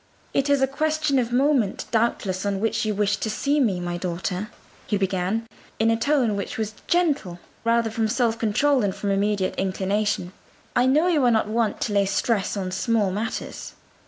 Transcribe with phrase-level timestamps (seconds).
[0.33, 3.97] "It is a question of moment, doubtless, on which you wished to see me, my
[3.97, 4.49] daughter,"
[4.87, 5.45] he began,
[5.77, 10.33] in a tone which was gentle rather from self control than from immediate inclination.
[10.75, 13.75] "I know you are not wont to lay stress on small matters."